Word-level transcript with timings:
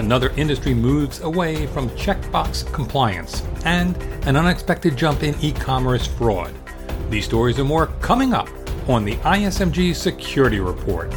another 0.00 0.30
industry 0.30 0.74
moves 0.74 1.20
away 1.20 1.66
from 1.66 1.88
checkbox 1.90 2.70
compliance, 2.72 3.42
and 3.64 3.96
an 4.26 4.34
unexpected 4.34 4.96
jump 4.96 5.22
in 5.22 5.38
e 5.40 5.52
commerce 5.52 6.06
fraud. 6.06 6.52
These 7.10 7.26
stories 7.26 7.58
and 7.58 7.68
more 7.68 7.86
coming 8.00 8.32
up 8.32 8.48
on 8.88 9.04
the 9.04 9.16
ISMG 9.16 9.94
Security 9.94 10.58
Report. 10.58 11.12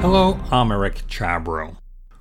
Hello, 0.00 0.38
I'm 0.50 0.70
Eric 0.70 1.06
Chabrow. 1.08 1.76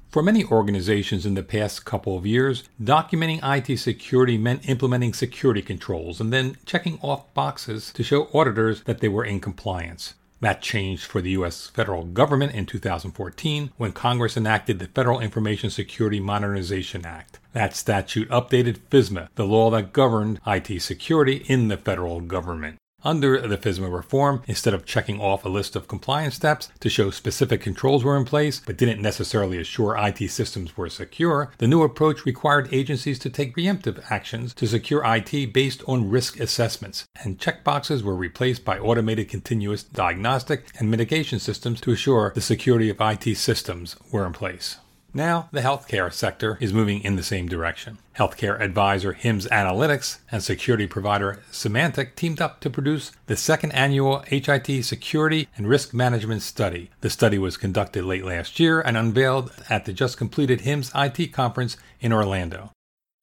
For 0.09 0.23
many 0.23 0.45
organizations 0.45 1.25
in 1.25 1.33
the 1.33 1.43
past 1.43 1.83
couple 1.83 2.17
of 2.17 2.25
years, 2.25 2.63
documenting 2.81 3.41
IT 3.43 3.77
security 3.77 4.37
meant 4.37 4.67
implementing 4.67 5.13
security 5.13 5.61
controls 5.61 6.21
and 6.21 6.31
then 6.31 6.55
checking 6.65 6.97
off 7.01 7.33
boxes 7.33 7.91
to 7.91 8.03
show 8.03 8.29
auditors 8.33 8.83
that 8.83 8.99
they 8.99 9.09
were 9.09 9.25
in 9.25 9.41
compliance. 9.41 10.13
That 10.39 10.61
changed 10.61 11.03
for 11.03 11.19
the 11.19 11.31
U.S. 11.31 11.67
federal 11.67 12.05
government 12.05 12.53
in 12.53 12.65
2014 12.65 13.71
when 13.75 13.91
Congress 13.91 14.37
enacted 14.37 14.79
the 14.79 14.87
Federal 14.87 15.19
Information 15.19 15.69
Security 15.69 16.21
Modernization 16.21 17.05
Act. 17.05 17.39
That 17.51 17.75
statute 17.75 18.29
updated 18.29 18.77
FISMA, 18.89 19.27
the 19.35 19.45
law 19.45 19.71
that 19.71 19.93
governed 19.93 20.39
IT 20.47 20.81
security 20.81 21.43
in 21.47 21.67
the 21.67 21.77
federal 21.77 22.21
government. 22.21 22.77
Under 23.07 23.47
the 23.47 23.57
FISMA 23.57 23.89
reform, 23.89 24.41
instead 24.47 24.73
of 24.73 24.85
checking 24.85 25.21
off 25.21 25.45
a 25.45 25.47
list 25.47 25.77
of 25.77 25.87
compliance 25.87 26.35
steps 26.35 26.67
to 26.81 26.89
show 26.89 27.09
specific 27.09 27.61
controls 27.61 28.03
were 28.03 28.17
in 28.17 28.25
place 28.25 28.59
but 28.65 28.75
didn't 28.75 29.01
necessarily 29.01 29.57
assure 29.59 29.95
IT 29.97 30.29
systems 30.29 30.75
were 30.75 30.89
secure, 30.89 31.49
the 31.59 31.67
new 31.67 31.83
approach 31.83 32.25
required 32.25 32.67
agencies 32.73 33.17
to 33.19 33.29
take 33.29 33.55
preemptive 33.55 34.03
actions 34.09 34.53
to 34.55 34.67
secure 34.67 35.03
IT 35.05 35.53
based 35.53 35.83
on 35.87 36.09
risk 36.09 36.37
assessments, 36.37 37.07
and 37.23 37.39
checkboxes 37.39 38.01
were 38.01 38.13
replaced 38.13 38.65
by 38.65 38.77
automated 38.77 39.29
continuous 39.29 39.83
diagnostic 39.83 40.65
and 40.77 40.91
mitigation 40.91 41.39
systems 41.39 41.79
to 41.79 41.93
assure 41.93 42.33
the 42.35 42.41
security 42.41 42.89
of 42.89 42.99
IT 42.99 43.37
systems 43.37 43.95
were 44.11 44.27
in 44.27 44.33
place. 44.33 44.79
Now, 45.17 45.49
the 45.51 45.61
healthcare 45.61 46.13
sector 46.13 46.59
is 46.61 46.71
moving 46.71 47.01
in 47.01 47.15
the 47.15 47.23
same 47.23 47.47
direction. 47.47 47.97
Healthcare 48.17 48.61
advisor 48.61 49.13
HIMSS 49.13 49.47
Analytics 49.49 50.19
and 50.31 50.43
security 50.43 50.85
provider 50.85 51.41
Symantec 51.51 52.13
teamed 52.13 52.39
up 52.39 52.59
to 52.59 52.69
produce 52.69 53.11
the 53.25 53.35
second 53.35 53.71
annual 53.71 54.19
HIT 54.27 54.85
Security 54.85 55.47
and 55.57 55.67
Risk 55.67 55.91
Management 55.91 56.43
Study. 56.43 56.91
The 57.01 57.09
study 57.09 57.39
was 57.39 57.57
conducted 57.57 58.05
late 58.05 58.25
last 58.25 58.59
year 58.59 58.79
and 58.79 58.95
unveiled 58.95 59.51
at 59.71 59.85
the 59.85 59.91
just 59.91 60.19
completed 60.19 60.61
HIMSS 60.61 60.91
IT 60.93 61.33
conference 61.33 61.77
in 61.99 62.13
Orlando. 62.13 62.69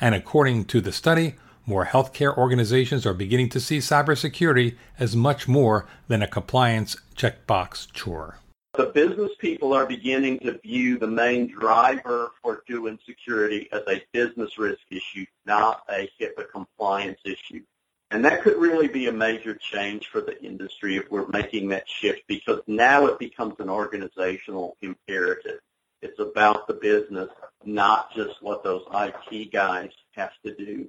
And 0.00 0.16
according 0.16 0.64
to 0.64 0.80
the 0.80 0.90
study, 0.90 1.36
more 1.64 1.86
healthcare 1.86 2.36
organizations 2.36 3.06
are 3.06 3.14
beginning 3.14 3.50
to 3.50 3.60
see 3.60 3.78
cybersecurity 3.78 4.74
as 4.98 5.14
much 5.14 5.46
more 5.46 5.86
than 6.08 6.22
a 6.22 6.26
compliance 6.26 6.96
checkbox 7.14 7.86
chore. 7.92 8.40
The 8.76 8.86
business 8.86 9.30
people 9.38 9.72
are 9.72 9.86
beginning 9.86 10.40
to 10.40 10.58
view 10.58 10.98
the 10.98 11.06
main 11.06 11.46
driver 11.46 12.32
for 12.42 12.64
doing 12.66 12.98
security 13.06 13.68
as 13.70 13.82
a 13.86 14.02
business 14.12 14.58
risk 14.58 14.80
issue, 14.90 15.26
not 15.46 15.84
a 15.88 16.10
HIPAA 16.20 16.50
compliance 16.50 17.20
issue. 17.24 17.62
And 18.10 18.24
that 18.24 18.42
could 18.42 18.56
really 18.56 18.88
be 18.88 19.06
a 19.06 19.12
major 19.12 19.54
change 19.54 20.08
for 20.08 20.20
the 20.20 20.42
industry 20.42 20.96
if 20.96 21.08
we're 21.08 21.28
making 21.28 21.68
that 21.68 21.88
shift 21.88 22.22
because 22.26 22.62
now 22.66 23.06
it 23.06 23.20
becomes 23.20 23.54
an 23.60 23.68
organizational 23.68 24.76
imperative. 24.82 25.60
It's 26.02 26.18
about 26.18 26.66
the 26.66 26.74
business, 26.74 27.28
not 27.64 28.12
just 28.12 28.42
what 28.42 28.64
those 28.64 28.82
IT 28.92 29.52
guys 29.52 29.90
have 30.16 30.32
to 30.44 30.52
do. 30.52 30.88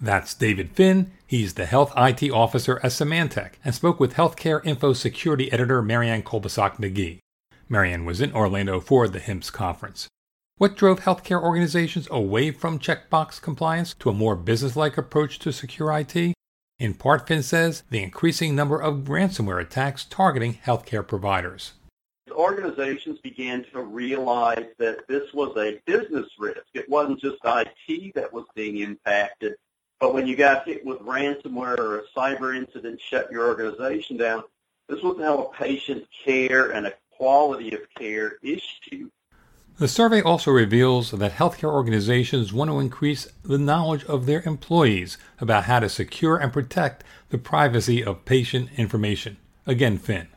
That's 0.00 0.32
David 0.32 0.70
Finn. 0.70 1.10
He's 1.26 1.54
the 1.54 1.66
Health 1.66 1.92
IT 1.96 2.30
Officer 2.30 2.78
at 2.84 2.92
Symantec 2.92 3.54
and 3.64 3.74
spoke 3.74 3.98
with 3.98 4.14
Healthcare 4.14 4.64
Info 4.64 4.92
Security 4.92 5.50
Editor 5.50 5.82
Marianne 5.82 6.22
Kolbasuk 6.22 6.76
McGee. 6.76 7.18
Marianne 7.68 8.04
was 8.04 8.20
in 8.20 8.32
Orlando 8.32 8.78
for 8.80 9.08
the 9.08 9.18
HIMSS 9.18 9.52
conference. 9.52 10.06
What 10.56 10.76
drove 10.76 11.00
healthcare 11.00 11.42
organizations 11.42 12.06
away 12.10 12.52
from 12.52 12.78
checkbox 12.78 13.40
compliance 13.42 13.94
to 13.94 14.10
a 14.10 14.14
more 14.14 14.36
business-like 14.36 14.96
approach 14.96 15.40
to 15.40 15.52
secure 15.52 15.92
IT? 15.98 16.34
In 16.78 16.94
part, 16.94 17.26
Finn 17.26 17.42
says, 17.42 17.82
the 17.90 18.02
increasing 18.02 18.54
number 18.54 18.80
of 18.80 19.06
ransomware 19.06 19.60
attacks 19.60 20.04
targeting 20.04 20.54
healthcare 20.64 21.06
providers. 21.06 21.72
Organizations 22.30 23.18
began 23.18 23.64
to 23.72 23.82
realize 23.82 24.66
that 24.78 25.08
this 25.08 25.32
was 25.34 25.56
a 25.56 25.80
business 25.86 26.28
risk. 26.38 26.66
It 26.74 26.88
wasn't 26.88 27.20
just 27.20 27.38
IT 27.44 28.14
that 28.14 28.32
was 28.32 28.44
being 28.54 28.78
impacted, 28.78 29.56
but 30.00 30.14
when 30.14 30.26
you 30.26 30.36
got 30.36 30.66
hit 30.66 30.84
with 30.84 30.98
ransomware 31.00 31.78
or 31.78 31.98
a 31.98 32.02
cyber 32.16 32.56
incident 32.56 33.00
shut 33.00 33.30
your 33.30 33.48
organization 33.48 34.16
down, 34.16 34.44
this 34.88 35.02
was 35.02 35.16
now 35.18 35.38
a 35.38 35.52
patient 35.52 36.04
care 36.24 36.70
and 36.70 36.86
a 36.86 36.94
quality 37.10 37.74
of 37.74 37.80
care 37.96 38.38
issue. 38.42 39.10
The 39.78 39.88
survey 39.88 40.20
also 40.22 40.50
reveals 40.50 41.12
that 41.12 41.32
healthcare 41.34 41.72
organizations 41.72 42.52
want 42.52 42.70
to 42.70 42.80
increase 42.80 43.28
the 43.44 43.58
knowledge 43.58 44.04
of 44.06 44.26
their 44.26 44.42
employees 44.42 45.18
about 45.40 45.64
how 45.64 45.78
to 45.80 45.88
secure 45.88 46.36
and 46.36 46.52
protect 46.52 47.04
the 47.30 47.38
privacy 47.38 48.02
of 48.02 48.24
patient 48.24 48.70
information. 48.76 49.36
Again, 49.66 49.98
Finn. 49.98 50.28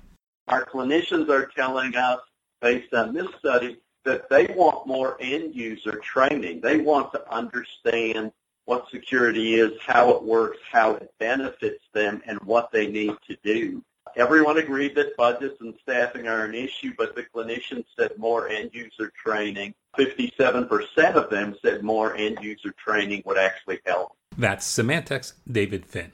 Our 0.48 0.66
clinicians 0.66 1.30
are 1.30 1.48
telling 1.56 1.96
us, 1.96 2.20
based 2.62 2.94
on 2.94 3.14
this 3.14 3.28
study, 3.40 3.78
that 4.04 4.30
they 4.30 4.46
want 4.56 4.86
more 4.86 5.18
end 5.20 5.56
user 5.56 5.96
training. 6.04 6.62
They 6.62 6.78
want 6.78 7.12
to 7.14 7.34
understand 7.34 8.32
what 8.66 8.90
security 8.90 9.56
is, 9.56 9.72
how 9.86 10.12
it 10.12 10.24
works, 10.24 10.58
how 10.72 10.96
it 10.96 11.12
benefits 11.20 11.84
them, 11.94 12.22
and 12.26 12.40
what 12.42 12.72
they 12.72 12.88
need 12.88 13.14
to 13.28 13.38
do. 13.44 13.84
Everyone 14.16 14.58
agreed 14.58 14.96
that 14.96 15.16
budgets 15.16 15.62
and 15.62 15.74
staffing 15.82 16.28
are 16.28 16.44
an 16.44 16.54
issue, 16.54 16.94
but 16.98 17.16
the 17.16 17.24
clinicians 17.34 17.86
said 17.98 18.12
more 18.18 18.50
end 18.50 18.72
user 18.74 19.12
training. 19.16 19.74
57% 19.98 21.16
of 21.16 21.30
them 21.30 21.56
said 21.62 21.84
more 21.84 22.16
end 22.16 22.40
user 22.42 22.74
training 22.78 23.24
would 23.26 23.38
actually 23.38 23.80
help. 23.86 24.16
That's 24.38 24.68
Symantec's 24.68 25.34
David 25.50 25.86
Finn. 25.86 26.12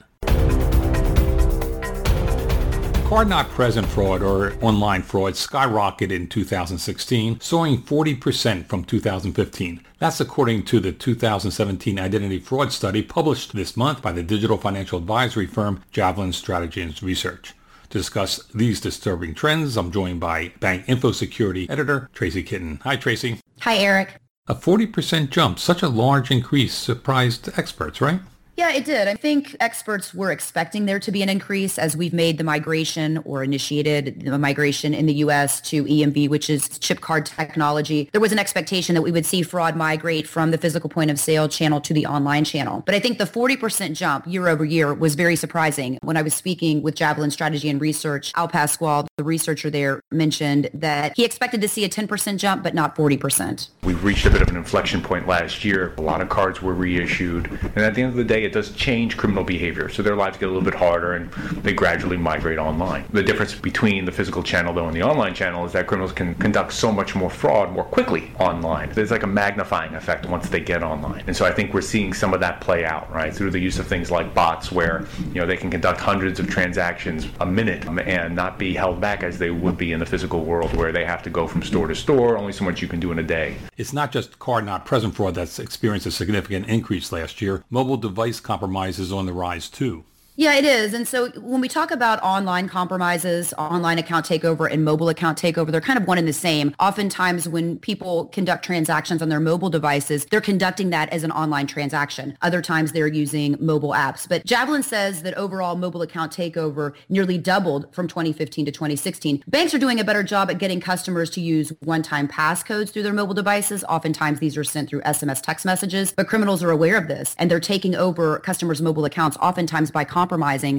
Card 3.07 3.29
not 3.29 3.47
present 3.51 3.88
fraud 3.88 4.22
or 4.22 4.53
online 4.62 5.01
fraud 5.01 5.31
skyrocketed 5.31 6.12
in 6.12 6.28
2016, 6.28 7.40
soaring 7.40 7.81
40% 7.81 8.66
from 8.66 8.84
2015. 8.84 9.79
That's 9.97 10.19
according 10.19 10.66
to 10.66 10.81
the 10.81 10.91
2017 10.91 11.97
identity 11.97 12.38
fraud 12.38 12.73
study 12.73 13.01
published 13.01 13.56
this 13.56 13.78
month 13.78 14.01
by 14.01 14.12
the 14.12 14.23
digital 14.23 14.57
financial 14.57 15.00
advisory 15.00 15.47
firm 15.47 15.85
Javelin 15.90 16.34
Strategy 16.34 16.81
and 16.81 17.01
Research. 17.01 17.53
To 17.91 17.97
discuss 17.97 18.44
these 18.53 18.81
disturbing 18.81 19.34
trends, 19.34 19.78
I'm 19.78 19.89
joined 19.89 20.19
by 20.19 20.50
Bank 20.59 20.84
Info 20.88 21.13
Security 21.13 21.66
Editor 21.69 22.09
Tracy 22.13 22.44
Kitten. 22.44 22.81
Hi, 22.84 22.97
Tracy. 22.97 23.39
Hi, 23.62 23.78
Eric. 23.78 24.19
A 24.47 24.53
40% 24.53 25.29
jump, 25.29 25.59
such 25.59 25.81
a 25.81 25.88
large 25.88 26.29
increase 26.29 26.74
surprised 26.74 27.57
experts, 27.57 28.01
right? 28.01 28.19
Yeah, 28.57 28.72
it 28.72 28.85
did. 28.85 29.07
I 29.07 29.13
think 29.13 29.56
experts 29.59 30.16
were 30.16 30.31
expecting 30.31 30.88
there 30.88 31.00
to 31.01 31.12
be 31.12 31.22
an 31.22 31.29
increase 31.29 31.78
as 31.78 31.95
we've 31.95 32.12
made 32.12 32.40
the 32.40 32.44
migration 32.44 33.19
or 33.19 33.44
initiated 33.44 34.22
the 34.22 34.40
migration 34.40 34.95
in 34.95 35.06
the 35.06 35.13
U.S. 35.13 35.62
to 35.69 35.84
EMV, 35.84 36.28
which 36.28 36.50
is 36.50 36.68
chip 36.79 37.00
card 37.00 37.28
technology. 37.28 38.09
There 38.13 38.19
was 38.19 38.31
an 38.31 38.40
expectation 38.40 38.95
that 38.95 39.03
we 39.03 39.12
would 39.12 39.28
see 39.28 39.44
fraud 39.44 39.75
migrate 39.75 40.28
from 40.28 40.50
the 40.50 40.57
physical 40.57 40.90
point 40.90 41.12
of 41.12 41.19
sale 41.19 41.47
channel 41.47 41.79
to 41.81 41.94
the 41.94 42.07
online 42.07 42.45
channel. 42.45 42.81
But 42.84 42.95
I 42.95 43.00
think 43.00 43.19
the 43.19 43.25
40% 43.25 43.94
jump 43.94 44.25
year 44.25 44.47
over 44.47 44.66
year 44.66 44.91
was 44.91 45.13
very 45.13 45.35
surprising. 45.35 46.00
When 46.01 46.18
I 46.18 46.24
was 46.24 46.34
speaking 46.34 46.81
with 46.81 46.95
Javelin 46.95 47.29
Strategy 47.29 47.69
and 47.69 47.79
Research, 47.79 48.31
Al 48.35 48.47
Pascual, 48.47 49.07
the 49.18 49.24
researcher 49.24 49.69
there, 49.69 50.01
mentioned 50.12 50.72
that 50.74 51.13
he 51.16 51.24
expected 51.24 51.62
to 51.62 51.68
see 51.68 51.85
a 51.85 51.89
10% 51.89 52.38
jump, 52.38 52.63
but 52.63 52.74
not 52.74 52.95
40%. 52.95 53.69
We 53.84 53.94
reached 53.94 54.25
a 54.25 54.31
bit 54.31 54.41
of 54.41 54.50
an 54.50 54.57
inflection 54.57 55.03
point 55.03 55.28
last 55.28 55.63
year. 55.63 55.94
A 56.00 56.01
lot 56.01 56.22
of 56.22 56.29
cards 56.29 56.63
were 56.63 56.74
reissued. 56.74 57.51
And 57.75 57.85
at 57.85 57.94
the 57.94 58.01
end 58.01 58.09
of 58.09 58.18
the 58.18 58.24
day, 58.24 58.47
it 58.47 58.53
does 58.53 58.72
change 58.72 59.18
criminal 59.18 59.44
behavior. 59.44 59.90
So 59.90 60.02
their 60.02 60.16
lives 60.16 60.38
get 60.38 60.46
a 60.46 60.52
little 60.52 60.63
bit 60.63 60.74
harder 60.74 61.13
and 61.13 61.31
they 61.63 61.74
gradually 61.74 62.18
migrate 62.18 62.57
online. 62.57 63.06
The 63.12 63.22
difference 63.22 63.54
between 63.54 64.06
the 64.06 64.12
physical 64.12 64.42
channel, 64.42 64.74
though, 64.74 64.88
and 64.88 64.95
the 64.95 65.04
online 65.04 65.33
channel 65.33 65.66
is 65.66 65.74
that 65.74 65.86
criminals 65.86 66.13
can 66.13 66.33
conduct 66.36 66.74
so 66.74 66.92
much 66.92 67.13
more 67.13 67.30
fraud 67.30 67.72
more 67.72 67.83
quickly 67.83 68.31
online. 68.39 68.89
There's 68.92 69.12
like 69.12 69.24
a 69.24 69.27
magnifying 69.27 69.94
effect 69.95 70.25
once 70.25 70.50
they 70.50 70.62
get 70.62 70.81
online. 70.81 71.24
And 71.27 71.36
so 71.36 71.45
I 71.45 71.51
think 71.51 71.74
we're 71.74 71.81
seeing 71.81 72.13
some 72.13 72.33
of 72.33 72.39
that 72.39 72.62
play 72.62 72.86
out, 72.86 73.12
right, 73.12 73.33
through 73.33 73.51
the 73.51 73.60
use 73.60 73.80
of 73.80 73.88
things 73.88 74.10
like 74.10 74.33
bots 74.33 74.72
where, 74.72 75.06
you 75.33 75.42
know, 75.42 75.45
they 75.45 75.57
can 75.57 75.69
conduct 75.69 76.00
hundreds 76.00 76.39
of 76.39 76.48
transactions 76.48 77.27
a 77.42 77.45
minute 77.45 77.86
um, 77.86 78.00
and 78.00 78.33
not 78.33 78.57
be 78.57 78.74
held 78.74 79.01
back 79.01 79.24
as 79.24 79.38
they 79.38 79.51
would 79.51 79.77
be 79.77 79.92
in 79.92 80.00
the 80.00 80.06
physical 80.06 80.45
world 80.45 80.74
where 80.75 80.94
they 80.94 81.04
have 81.04 81.22
to 81.24 81.30
go 81.30 81.48
from 81.48 81.62
store 81.62 81.88
to 81.88 81.95
store, 81.95 82.38
only 82.38 82.54
so 82.54 82.63
much 82.63 82.81
you 82.81 82.88
can 82.88 83.00
do 83.00 83.12
in 83.12 83.19
a 83.19 83.24
day. 83.24 83.56
It's 83.75 83.92
not 83.92 84.12
just 84.12 84.39
card 84.39 84.66
not 84.66 84.86
present 84.86 85.16
fraud 85.16 85.36
that's 85.36 85.60
experienced 85.60 86.07
a 86.07 86.12
significant 86.12 86.68
increase 86.68 87.12
last 87.12 87.42
year. 87.42 87.63
Mobile 87.69 87.98
device 87.98 88.37
compromises 88.39 89.12
on 89.12 89.25
the 89.25 89.34
rise 89.34 89.69
too. 89.69 90.04
Yeah, 90.39 90.54
it 90.54 90.66
is. 90.66 90.94
And 90.94 91.07
so 91.07 91.30
when 91.31 91.62
we 91.62 91.68
talk 91.68 91.89
about 91.89 92.22
online 92.22 92.69
compromises, 92.69 93.54
online 93.57 93.98
account 93.98 94.24
takeover 94.24 94.72
and 94.72 94.86
mobile 94.86 95.10
account 95.10 95.36
takeover, 95.36 95.72
they're 95.72 95.81
kind 95.81 95.98
of 95.98 96.07
one 96.07 96.19
and 96.19 96.28
the 96.28 96.31
same. 96.34 96.75
Oftentimes 96.80 97.50
when 97.50 97.80
people 97.80 98.25
conduct 98.28 98.63
transactions 98.63 99.24
on 99.24 99.30
their 99.30 99.39
mobile 99.39 99.72
devices, 99.72 100.28
they're 100.30 100.39
conducting 100.39 100.92
that 100.92 101.10
as 101.10 101.24
an 101.24 101.31
online 101.31 101.66
transaction. 101.66 102.38
Other 102.44 102.62
times 102.62 102.92
they're 102.92 103.07
using 103.07 103.57
mobile 103.60 103.94
apps. 103.94 104.30
But 104.30 104.45
Javelin 104.45 104.84
says 104.84 105.24
that 105.24 105.34
overall 105.34 105.75
mobile 105.75 106.04
account 106.04 106.31
takeover 106.31 106.94
nearly 107.10 107.39
doubled 107.39 107.92
from 107.95 108.07
2015 108.07 108.66
to 108.66 108.72
2016. 108.72 109.44
Banks 109.48 109.74
are 109.74 109.80
doing 109.80 110.00
a 110.00 110.04
better 110.04 110.22
job 110.22 110.51
at 110.51 110.60
getting 110.60 110.80
customers 110.80 111.31
to 111.31 111.42
use 111.42 111.74
one-time 111.80 112.28
passcodes 112.28 112.92
through 112.92 113.01
their 113.01 113.12
mobile 113.12 113.34
devices. 113.34 113.84
Oftentimes 113.89 114.39
these 114.39 114.56
are 114.56 114.63
sent 114.63 114.88
through 114.88 115.01
SMS 115.01 115.42
text 115.42 115.66
messages, 115.66 116.12
but 116.12 116.28
criminals 116.28 116.62
are 116.62 116.69
aware 116.69 116.95
of 116.95 117.07
this 117.07 117.36
and 117.39 117.50
they're 117.50 117.60
taking 117.60 117.95
over 117.95 118.38
customers' 118.38 118.84
mobile 118.84 119.06
accounts 119.06 119.36
oftentimes 119.38 119.89
by 119.89 120.06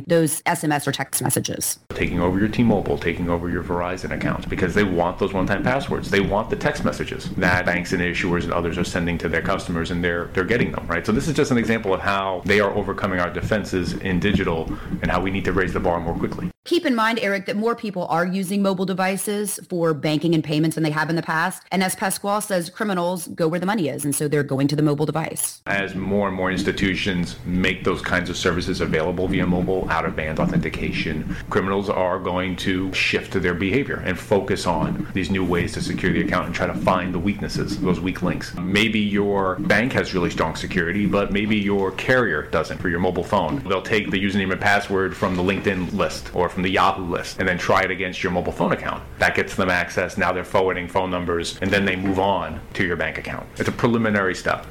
those 0.07 0.43
SMS 0.43 0.87
or 0.87 0.93
text 0.93 1.23
messages. 1.23 1.79
Taking 1.91 2.21
over 2.21 2.39
your 2.39 2.49
T-Mobile, 2.49 2.99
taking 2.99 3.29
over 3.29 3.49
your 3.49 3.63
Verizon 3.63 4.15
accounts 4.15 4.47
because 4.47 4.75
they 4.75 4.85
want 4.85 5.19
those 5.19 5.33
one-time 5.33 5.63
passwords. 5.63 6.11
They 6.11 6.21
want 6.21 6.51
the 6.51 6.57
text 6.57 6.85
messages 6.85 7.31
that 7.31 7.67
banks 7.67 7.93
and 7.93 8.03
issuers 8.03 8.45
and 8.45 8.53
others 8.53 8.79
are 8.79 8.85
sending 8.85 9.19
to 9.19 9.29
their 9.29 9.43
customers 9.43 9.91
and 9.91 10.03
they're 10.03 10.27
they're 10.35 10.45
getting 10.45 10.73
them, 10.73 10.87
right? 10.87 11.05
So 11.05 11.13
this 11.13 11.29
is 11.29 11.35
just 11.35 11.51
an 11.51 11.59
example 11.59 11.95
of 11.95 12.01
how 12.01 12.43
they 12.45 12.61
are 12.61 12.71
overcoming 12.73 13.21
our 13.21 13.31
defenses 13.31 13.95
in 13.95 14.21
digital 14.21 14.67
and 15.03 15.11
how 15.11 15.21
we 15.21 15.31
need 15.31 15.45
to 15.45 15.53
raise 15.53 15.73
the 15.73 15.81
bar 15.81 16.01
more 16.01 16.15
quickly. 16.15 16.51
Keep 16.69 16.85
in 16.85 16.95
mind, 16.95 17.19
Eric, 17.23 17.47
that 17.47 17.57
more 17.57 17.75
people 17.75 18.07
are 18.09 18.27
using 18.27 18.61
mobile 18.61 18.85
devices 18.85 19.59
for 19.71 19.95
banking 19.95 20.35
and 20.35 20.45
payments 20.45 20.75
than 20.75 20.85
they 20.85 20.91
have 20.91 21.09
in 21.09 21.17
the 21.17 21.23
past. 21.23 21.63
And 21.73 21.83
as 21.83 21.95
Pascual 21.95 22.43
says, 22.43 22.69
criminals 22.69 23.27
go 23.29 23.49
where 23.49 23.59
the 23.59 23.65
money 23.65 23.89
is. 23.89 24.05
And 24.05 24.15
so 24.15 24.29
they're 24.29 24.43
going 24.43 24.69
to 24.69 24.77
the 24.77 24.83
mobile 24.83 25.07
device. 25.07 25.63
As 25.65 25.95
more 25.95 26.29
and 26.29 26.37
more 26.37 26.51
institutions 26.51 27.37
make 27.47 27.85
those 27.85 28.03
kinds 28.03 28.29
of 28.29 28.37
services 28.37 28.83
available 28.83 29.29
via 29.29 29.47
mobile 29.47 29.89
out-of-band 29.89 30.41
authentication, 30.41 31.35
criminals 31.49 31.89
are 31.89 32.19
going 32.19 32.55
to 32.57 32.93
shift 32.93 33.33
their 33.33 33.55
behavior 33.55 34.03
and 34.05 34.21
focus 34.21 34.67
on 34.67 35.09
these 35.15 35.31
new 35.31 35.47
ways 35.47 35.73
to 35.73 35.81
secure 35.81 36.13
the 36.13 36.21
account 36.21 36.45
and 36.45 36.55
try 36.55 36.67
to 36.67 36.75
find 36.75 37.15
the 37.15 37.19
weaknesses, 37.19 37.81
those 37.81 37.99
weak 37.99 38.21
links. 38.21 38.55
Maybe 38.57 39.01
your 39.01 39.55
bank 39.61 39.95
has 39.95 40.13
really 40.13 40.29
strong 40.29 40.55
security, 40.55 41.07
but 41.07 41.33
maybe 41.33 41.57
your 41.57 41.93
carrier 41.93 42.43
doesn't 42.43 42.77
for 42.77 42.91
your 42.91 43.01
mobile 43.01 43.25
phone. 43.25 43.61
They'll 43.67 43.81
take 43.81 44.11
the 44.11 44.23
username 44.23 44.53
and 44.53 44.61
password 44.61 45.17
from 45.17 45.35
the 45.35 45.43
LinkedIn 45.43 45.95
list 45.95 46.35
or 46.35 46.51
from 46.59 46.65
the 46.65 46.71
Yahoo 46.71 47.05
list 47.05 47.39
and 47.39 47.49
then 47.49 47.57
try 47.57 47.85
it 47.85 47.91
against 47.93 48.21
your 48.21 48.33
mobile 48.33 48.51
phone 48.51 48.73
account. 48.73 49.01
That 49.21 49.37
gets 49.37 49.55
them 49.55 49.71
access. 49.71 50.19
Now 50.19 50.33
they're 50.33 50.43
forwarding 50.43 50.89
phone 50.89 51.09
numbers 51.09 51.57
and 51.63 51.71
then 51.71 51.85
they 51.85 51.95
move 51.95 52.19
on 52.19 52.61
to 52.75 52.85
your 52.85 52.97
bank 52.97 53.17
account. 53.17 53.47
It's 53.59 53.69
a 53.69 53.73
preliminary 53.73 54.35
step 54.35 54.67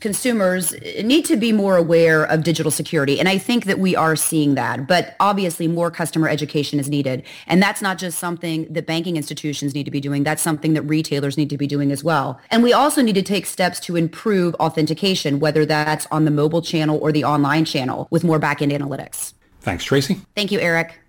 consumers 0.00 0.74
need 1.02 1.24
to 1.24 1.34
be 1.34 1.50
more 1.50 1.78
aware 1.78 2.24
of 2.24 2.42
digital 2.42 2.70
security. 2.70 3.18
And 3.18 3.26
I 3.26 3.38
think 3.38 3.64
that 3.64 3.78
we 3.78 3.96
are 3.96 4.16
seeing 4.16 4.54
that. 4.54 4.86
But 4.86 5.16
obviously, 5.18 5.66
more 5.66 5.90
customer 5.90 6.28
education 6.28 6.78
is 6.78 6.90
needed. 6.90 7.22
And 7.46 7.62
that's 7.62 7.80
not 7.80 7.96
just 7.96 8.18
something 8.18 8.70
that 8.70 8.86
banking 8.86 9.16
institutions 9.16 9.74
need 9.74 9.84
to 9.84 9.90
be 9.90 10.02
doing. 10.02 10.22
That's 10.22 10.42
something 10.42 10.74
that 10.74 10.82
retailers 10.82 11.38
need 11.38 11.48
to 11.48 11.56
be 11.56 11.66
doing 11.66 11.90
as 11.90 12.04
well. 12.04 12.38
And 12.50 12.62
we 12.62 12.74
also 12.74 13.00
need 13.00 13.14
to 13.14 13.22
take 13.22 13.46
steps 13.46 13.80
to 13.80 13.96
improve 13.96 14.54
authentication, 14.56 15.40
whether 15.40 15.64
that's 15.64 16.06
on 16.10 16.26
the 16.26 16.30
mobile 16.30 16.60
channel 16.60 16.98
or 16.98 17.10
the 17.10 17.24
online 17.24 17.64
channel 17.64 18.06
with 18.10 18.24
more 18.24 18.38
back-end 18.38 18.72
analytics. 18.72 19.32
Thanks, 19.62 19.84
Tracy. 19.84 20.20
Thank 20.34 20.52
you, 20.52 20.60
Eric. 20.60 21.00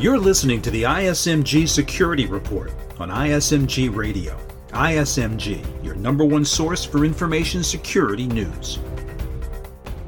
You're 0.00 0.16
listening 0.16 0.62
to 0.62 0.70
the 0.70 0.84
ISMG 0.84 1.68
Security 1.68 2.24
Report 2.24 2.72
on 2.98 3.10
ISMG 3.10 3.94
Radio. 3.94 4.34
ISMG, 4.68 5.62
your 5.84 5.94
number 5.94 6.24
one 6.24 6.42
source 6.42 6.86
for 6.86 7.04
information 7.04 7.62
security 7.62 8.26
news. 8.26 8.78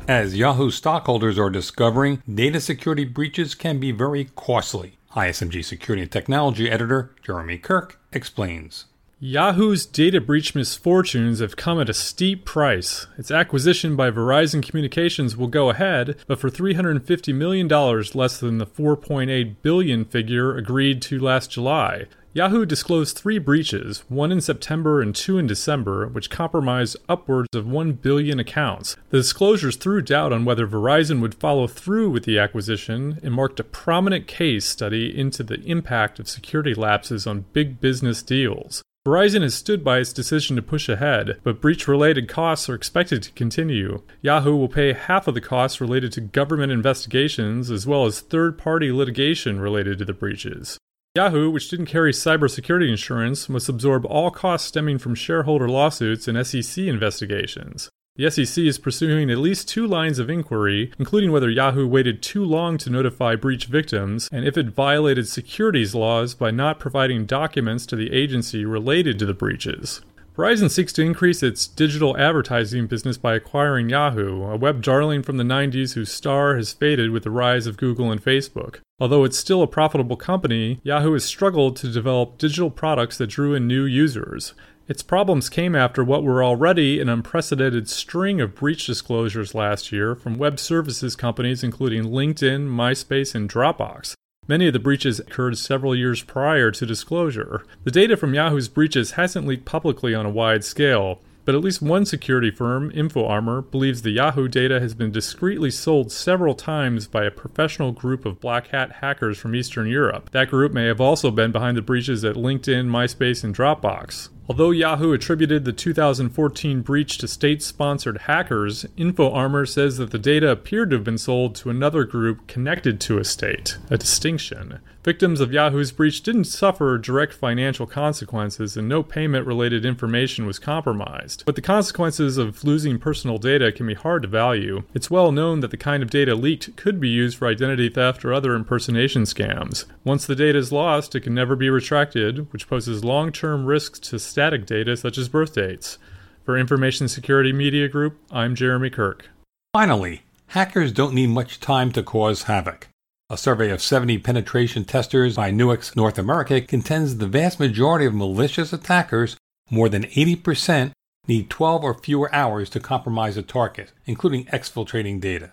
As 0.08 0.34
Yahoo 0.34 0.70
stockholders 0.70 1.38
are 1.38 1.50
discovering, 1.50 2.22
data 2.26 2.58
security 2.58 3.04
breaches 3.04 3.54
can 3.54 3.78
be 3.78 3.92
very 3.92 4.30
costly. 4.34 4.96
ISMG 5.14 5.62
Security 5.62 6.00
and 6.04 6.10
Technology 6.10 6.70
Editor 6.70 7.14
Jeremy 7.22 7.58
Kirk 7.58 8.00
explains. 8.14 8.86
Yahoo's 9.24 9.86
data 9.86 10.20
breach 10.20 10.52
misfortunes 10.52 11.38
have 11.38 11.54
come 11.54 11.80
at 11.80 11.88
a 11.88 11.94
steep 11.94 12.44
price. 12.44 13.06
Its 13.16 13.30
acquisition 13.30 13.94
by 13.94 14.10
Verizon 14.10 14.60
Communications 14.60 15.36
will 15.36 15.46
go 15.46 15.70
ahead, 15.70 16.16
but 16.26 16.40
for 16.40 16.50
$350 16.50 17.32
million 17.32 17.68
less 17.68 18.40
than 18.40 18.58
the 18.58 18.66
4.8 18.66 19.54
billion 19.62 20.04
figure 20.04 20.56
agreed 20.56 21.00
to 21.02 21.20
last 21.20 21.52
July. 21.52 22.06
Yahoo 22.32 22.66
disclosed 22.66 23.16
three 23.16 23.38
breaches, 23.38 24.02
one 24.08 24.32
in 24.32 24.40
September 24.40 25.00
and 25.00 25.14
two 25.14 25.38
in 25.38 25.46
December, 25.46 26.08
which 26.08 26.28
compromised 26.28 26.96
upwards 27.08 27.54
of 27.54 27.64
1 27.64 27.92
billion 27.92 28.40
accounts. 28.40 28.96
The 29.10 29.18
disclosures 29.18 29.76
threw 29.76 30.02
doubt 30.02 30.32
on 30.32 30.44
whether 30.44 30.66
Verizon 30.66 31.20
would 31.20 31.36
follow 31.36 31.68
through 31.68 32.10
with 32.10 32.24
the 32.24 32.40
acquisition 32.40 33.20
and 33.22 33.32
marked 33.32 33.60
a 33.60 33.64
prominent 33.64 34.26
case 34.26 34.64
study 34.64 35.16
into 35.16 35.44
the 35.44 35.60
impact 35.60 36.18
of 36.18 36.28
security 36.28 36.74
lapses 36.74 37.24
on 37.24 37.44
big 37.52 37.80
business 37.80 38.20
deals. 38.20 38.82
Verizon 39.06 39.42
has 39.42 39.54
stood 39.54 39.82
by 39.82 39.98
its 39.98 40.12
decision 40.12 40.54
to 40.54 40.62
push 40.62 40.88
ahead, 40.88 41.40
but 41.42 41.60
breach 41.60 41.88
related 41.88 42.28
costs 42.28 42.68
are 42.68 42.74
expected 42.76 43.20
to 43.20 43.32
continue. 43.32 44.00
Yahoo 44.20 44.54
will 44.54 44.68
pay 44.68 44.92
half 44.92 45.26
of 45.26 45.34
the 45.34 45.40
costs 45.40 45.80
related 45.80 46.12
to 46.12 46.20
government 46.20 46.70
investigations 46.70 47.68
as 47.68 47.84
well 47.84 48.06
as 48.06 48.20
third 48.20 48.56
party 48.56 48.92
litigation 48.92 49.58
related 49.58 49.98
to 49.98 50.04
the 50.04 50.12
breaches. 50.12 50.78
Yahoo, 51.16 51.50
which 51.50 51.68
didn't 51.68 51.86
carry 51.86 52.12
cybersecurity 52.12 52.88
insurance, 52.88 53.48
must 53.48 53.68
absorb 53.68 54.06
all 54.06 54.30
costs 54.30 54.68
stemming 54.68 54.98
from 54.98 55.16
shareholder 55.16 55.68
lawsuits 55.68 56.28
and 56.28 56.46
SEC 56.46 56.84
investigations. 56.84 57.90
The 58.14 58.30
SEC 58.30 58.62
is 58.62 58.76
pursuing 58.76 59.30
at 59.30 59.38
least 59.38 59.68
two 59.68 59.86
lines 59.86 60.18
of 60.18 60.28
inquiry, 60.28 60.92
including 60.98 61.32
whether 61.32 61.48
Yahoo 61.48 61.88
waited 61.88 62.22
too 62.22 62.44
long 62.44 62.76
to 62.78 62.90
notify 62.90 63.36
breach 63.36 63.64
victims 63.64 64.28
and 64.30 64.46
if 64.46 64.58
it 64.58 64.66
violated 64.66 65.28
securities 65.28 65.94
laws 65.94 66.34
by 66.34 66.50
not 66.50 66.78
providing 66.78 67.24
documents 67.24 67.86
to 67.86 67.96
the 67.96 68.12
agency 68.12 68.66
related 68.66 69.18
to 69.18 69.24
the 69.24 69.32
breaches. 69.32 70.02
Verizon 70.36 70.70
seeks 70.70 70.92
to 70.92 71.02
increase 71.02 71.42
its 71.42 71.66
digital 71.66 72.14
advertising 72.18 72.86
business 72.86 73.16
by 73.16 73.34
acquiring 73.34 73.88
Yahoo, 73.88 74.42
a 74.42 74.58
web 74.58 74.82
darling 74.82 75.22
from 75.22 75.38
the 75.38 75.44
90s 75.44 75.94
whose 75.94 76.12
star 76.12 76.56
has 76.56 76.74
faded 76.74 77.12
with 77.12 77.22
the 77.22 77.30
rise 77.30 77.66
of 77.66 77.78
Google 77.78 78.12
and 78.12 78.22
Facebook. 78.22 78.80
Although 79.00 79.24
it's 79.24 79.38
still 79.38 79.62
a 79.62 79.66
profitable 79.66 80.16
company, 80.16 80.80
Yahoo 80.82 81.14
has 81.14 81.24
struggled 81.24 81.76
to 81.76 81.90
develop 81.90 82.36
digital 82.36 82.70
products 82.70 83.16
that 83.16 83.28
drew 83.28 83.54
in 83.54 83.66
new 83.66 83.84
users. 83.84 84.52
Its 84.88 85.02
problems 85.02 85.48
came 85.48 85.76
after 85.76 86.02
what 86.02 86.24
were 86.24 86.42
already 86.42 87.00
an 87.00 87.08
unprecedented 87.08 87.88
string 87.88 88.40
of 88.40 88.54
breach 88.54 88.86
disclosures 88.86 89.54
last 89.54 89.92
year 89.92 90.14
from 90.14 90.38
web 90.38 90.58
services 90.58 91.14
companies 91.14 91.62
including 91.62 92.04
LinkedIn, 92.04 92.68
MySpace, 92.68 93.34
and 93.34 93.48
Dropbox. 93.48 94.14
Many 94.48 94.66
of 94.66 94.72
the 94.72 94.80
breaches 94.80 95.20
occurred 95.20 95.56
several 95.56 95.94
years 95.94 96.22
prior 96.22 96.72
to 96.72 96.84
disclosure. 96.84 97.64
The 97.84 97.92
data 97.92 98.16
from 98.16 98.34
Yahoo's 98.34 98.68
breaches 98.68 99.12
hasn't 99.12 99.46
leaked 99.46 99.64
publicly 99.64 100.16
on 100.16 100.26
a 100.26 100.30
wide 100.30 100.64
scale, 100.64 101.20
but 101.44 101.54
at 101.54 101.60
least 101.60 101.80
one 101.80 102.04
security 102.04 102.50
firm, 102.50 102.90
InfoArmor, 102.90 103.70
believes 103.70 104.02
the 104.02 104.10
Yahoo 104.10 104.48
data 104.48 104.80
has 104.80 104.94
been 104.94 105.12
discreetly 105.12 105.70
sold 105.70 106.10
several 106.10 106.54
times 106.54 107.06
by 107.06 107.24
a 107.24 107.30
professional 107.30 107.92
group 107.92 108.24
of 108.24 108.40
black 108.40 108.68
hat 108.68 108.92
hackers 109.00 109.38
from 109.38 109.54
Eastern 109.54 109.88
Europe. 109.88 110.30
That 110.30 110.50
group 110.50 110.72
may 110.72 110.86
have 110.86 111.00
also 111.00 111.30
been 111.30 111.52
behind 111.52 111.76
the 111.76 111.82
breaches 111.82 112.24
at 112.24 112.36
LinkedIn, 112.36 112.86
MySpace, 112.86 113.44
and 113.44 113.54
Dropbox. 113.54 114.28
Although 114.48 114.72
Yahoo 114.72 115.12
attributed 115.12 115.64
the 115.64 115.72
2014 115.72 116.82
breach 116.82 117.16
to 117.18 117.28
state 117.28 117.62
sponsored 117.62 118.22
hackers, 118.22 118.84
InfoArmor 118.98 119.68
says 119.68 119.98
that 119.98 120.10
the 120.10 120.18
data 120.18 120.50
appeared 120.50 120.90
to 120.90 120.96
have 120.96 121.04
been 121.04 121.18
sold 121.18 121.54
to 121.56 121.70
another 121.70 122.04
group 122.04 122.46
connected 122.48 123.00
to 123.02 123.18
a 123.18 123.24
state, 123.24 123.78
a 123.88 123.96
distinction. 123.96 124.80
Victims 125.04 125.40
of 125.40 125.52
Yahoo's 125.52 125.90
breach 125.90 126.22
didn't 126.22 126.44
suffer 126.44 126.96
direct 126.96 127.32
financial 127.32 127.86
consequences 127.88 128.76
and 128.76 128.88
no 128.88 129.02
payment 129.02 129.44
related 129.44 129.84
information 129.84 130.46
was 130.46 130.60
compromised. 130.60 131.42
But 131.44 131.56
the 131.56 131.60
consequences 131.60 132.38
of 132.38 132.62
losing 132.62 133.00
personal 133.00 133.38
data 133.38 133.72
can 133.72 133.88
be 133.88 133.94
hard 133.94 134.22
to 134.22 134.28
value. 134.28 134.84
It's 134.94 135.10
well 135.10 135.32
known 135.32 135.58
that 135.58 135.72
the 135.72 135.76
kind 135.76 136.04
of 136.04 136.10
data 136.10 136.36
leaked 136.36 136.76
could 136.76 137.00
be 137.00 137.08
used 137.08 137.38
for 137.38 137.48
identity 137.48 137.88
theft 137.88 138.24
or 138.24 138.32
other 138.32 138.54
impersonation 138.54 139.22
scams. 139.22 139.86
Once 140.04 140.24
the 140.24 140.36
data 140.36 140.58
is 140.58 140.70
lost, 140.70 141.16
it 141.16 141.22
can 141.22 141.34
never 141.34 141.56
be 141.56 141.68
retracted, 141.68 142.52
which 142.52 142.68
poses 142.68 143.04
long 143.04 143.32
term 143.32 143.66
risks 143.66 143.98
to 143.98 144.20
static 144.42 144.66
data 144.66 144.96
such 144.96 145.18
as 145.18 145.28
birth 145.28 145.54
dates. 145.54 145.98
For 146.42 146.58
Information 146.58 147.06
Security 147.06 147.52
Media 147.52 147.86
Group, 147.86 148.18
I'm 148.32 148.56
Jeremy 148.56 148.90
Kirk. 148.90 149.28
Finally, 149.72 150.22
hackers 150.48 150.90
don't 150.90 151.14
need 151.14 151.28
much 151.28 151.60
time 151.60 151.92
to 151.92 152.02
cause 152.02 152.42
havoc. 152.42 152.88
A 153.30 153.36
survey 153.36 153.70
of 153.70 153.80
70 153.80 154.18
penetration 154.18 154.84
testers 154.84 155.36
by 155.36 155.52
Nuix 155.52 155.94
North 155.94 156.18
America 156.18 156.60
contends 156.60 157.18
the 157.18 157.28
vast 157.28 157.60
majority 157.60 158.04
of 158.04 158.14
malicious 158.14 158.72
attackers, 158.72 159.36
more 159.70 159.88
than 159.88 160.06
80%, 160.06 160.90
need 161.28 161.48
12 161.48 161.84
or 161.84 161.94
fewer 161.94 162.34
hours 162.34 162.68
to 162.70 162.80
compromise 162.80 163.36
a 163.36 163.42
target, 163.42 163.92
including 164.06 164.46
exfiltrating 164.46 165.20
data. 165.20 165.52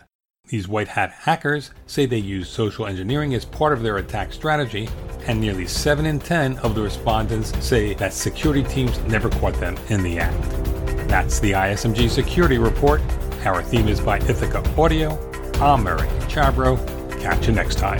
These 0.49 0.67
white 0.67 0.87
hat 0.87 1.11
hackers 1.11 1.69
say 1.85 2.07
they 2.07 2.17
use 2.17 2.49
social 2.49 2.87
engineering 2.87 3.35
as 3.35 3.45
part 3.45 3.71
of 3.71 3.83
their 3.83 3.97
attack 3.97 4.33
strategy, 4.33 4.89
and 5.27 5.39
nearly 5.39 5.67
7 5.67 6.07
in 6.07 6.17
10 6.19 6.57
of 6.59 6.73
the 6.73 6.81
respondents 6.81 7.55
say 7.63 7.93
that 7.93 8.13
security 8.13 8.63
teams 8.63 8.97
never 9.01 9.29
caught 9.29 9.53
them 9.59 9.77
in 9.89 10.01
the 10.01 10.17
act. 10.17 10.41
That's 11.07 11.39
the 11.39 11.51
ISMG 11.51 12.09
Security 12.09 12.57
Report. 12.57 12.99
Our 13.45 13.61
theme 13.61 13.87
is 13.87 14.01
by 14.01 14.17
Ithaca 14.17 14.67
Audio. 14.75 15.19
I'm 15.61 15.85
Eric 15.85 16.09
Chabrow. 16.27 16.79
Catch 17.21 17.45
you 17.45 17.53
next 17.53 17.77
time. 17.77 17.99